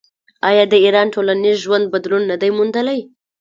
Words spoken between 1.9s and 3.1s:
بدلون نه دی موندلی؟